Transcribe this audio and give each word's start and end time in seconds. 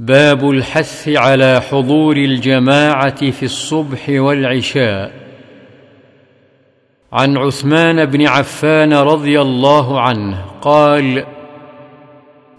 باب 0.00 0.50
الحث 0.50 1.08
على 1.08 1.62
حضور 1.70 2.16
الجماعة 2.16 3.30
في 3.30 3.42
الصبح 3.42 4.08
والعشاء. 4.08 5.12
عن 7.12 7.36
عثمان 7.36 8.04
بن 8.04 8.26
عفان 8.26 8.92
رضي 8.92 9.40
الله 9.40 10.00
عنه 10.00 10.44
قال 10.62 11.24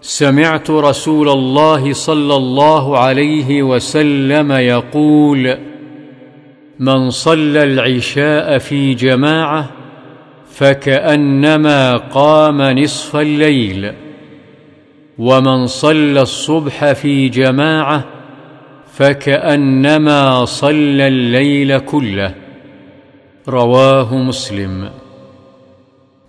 سمعت 0.00 0.70
رسول 0.70 1.28
الله 1.28 1.92
صلى 1.92 2.36
الله 2.36 2.98
عليه 2.98 3.62
وسلم 3.62 4.52
يقول 4.52 5.58
من 6.78 7.10
صلى 7.10 7.62
العشاء 7.62 8.58
في 8.58 8.94
جماعة 8.94 9.70
فكأنما 10.52 11.96
قام 11.96 12.62
نصف 12.62 13.16
الليل. 13.16 14.11
ومن 15.18 15.66
صلى 15.66 16.22
الصبح 16.22 16.92
في 16.92 17.28
جماعة 17.28 18.04
فكأنما 18.92 20.44
صلى 20.44 21.06
الليل 21.08 21.78
كله. 21.78 22.34
رواه 23.48 24.14
مسلم. 24.14 24.90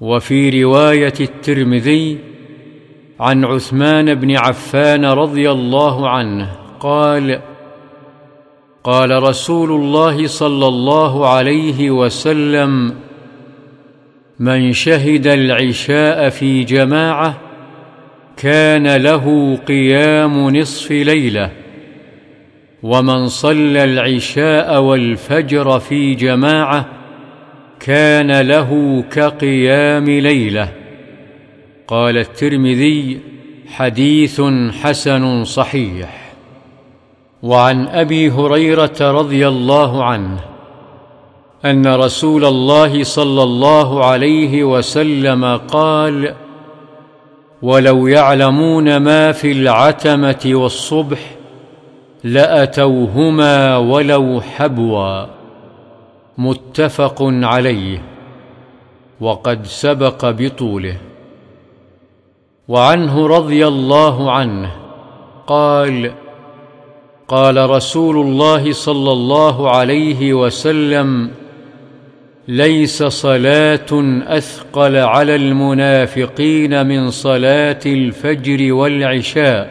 وفي 0.02 0.64
رواية 0.64 1.14
الترمذي 1.20 2.18
عن 3.20 3.46
عثمان 3.46 4.16
بن 4.16 4.38
عفان 4.38 5.06
رضي 5.06 5.52
الله 5.52 6.10
عنه 6.10 6.52
قال 6.80 7.40
قال 8.84 9.24
رسول 9.24 9.72
الله 9.72 10.28
صلى 10.28 10.68
الله 10.68 11.28
عليه 11.28 11.92
وسلم 11.92 12.96
من 14.40 14.74
شهد 14.74 15.28
العشاء 15.28 16.30
في 16.30 16.64
جماعة 16.64 17.38
كان 18.38 18.96
له 18.96 19.58
قيام 19.68 20.50
نصف 20.58 20.92
ليلة 20.92 21.52
ومن 22.84 23.28
صلى 23.28 23.84
العشاء 23.84 24.82
والفجر 24.82 25.80
في 25.80 26.16
جماعة 26.16 26.86
كان 27.80 28.42
له 28.42 29.04
كقيام 29.12 30.10
ليلة. 30.10 30.70
قال 31.88 32.18
الترمذي 32.18 33.20
حديث 33.68 34.42
حسن 34.82 35.44
صحيح. 35.44 36.24
وعن 37.44 37.88
أبي 37.88 38.32
هريرة 38.32 38.98
رضي 39.02 39.48
الله 39.48 40.04
عنه 40.04 40.40
أن 41.66 41.88
رسول 41.88 42.46
الله 42.46 43.04
صلى 43.04 43.44
الله 43.44 44.06
عليه 44.06 44.64
وسلم 44.64 45.58
قال 45.58 46.34
ولو 47.64 48.08
يعلمون 48.08 48.98
ما 48.98 49.32
في 49.32 49.52
العتمة 49.52 50.40
والصبح 50.46 51.20
لأتوهما 52.24 53.78
ولو 53.78 54.42
حبوا. 54.42 55.26
متفق 56.38 57.18
عليه. 57.22 58.02
وقد 59.22 59.66
سبق 59.66 60.30
بطوله. 60.30 60.98
وعنه 62.68 63.28
رضي 63.28 63.68
الله 63.68 64.32
عنه. 64.32 64.72
قال 65.48 66.12
قال 67.28 67.70
رسول 67.70 68.18
الله 68.18 68.72
صلى 68.72 69.12
الله 69.12 69.70
عليه 69.70 70.34
وسلم 70.34 71.43
ليس 72.48 73.04
صلاة 73.04 74.22
أثقل 74.28 74.96
على 74.96 75.36
المنافقين 75.36 76.86
من 76.88 77.10
صلاة 77.10 77.80
الفجر 77.86 78.74
والعشاء. 78.74 79.70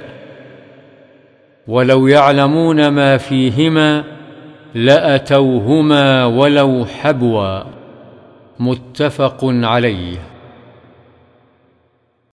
ولو 1.69 2.07
يعلمون 2.07 2.89
ما 2.89 3.17
فيهما 3.17 4.05
لأتوهما 4.75 6.25
ولو 6.25 6.85
حبوا. 6.85 7.61
متفق 8.61 9.39
عليه. 9.45 10.17